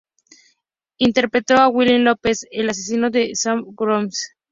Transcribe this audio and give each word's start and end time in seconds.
Interpretó 0.97 1.57
a 1.57 1.67
Willie 1.67 1.99
Lopez, 1.99 2.47
el 2.49 2.71
asesino 2.71 3.11
de 3.11 3.35
Sam, 3.35 3.59
en 3.59 3.75
"Ghost". 3.75 4.17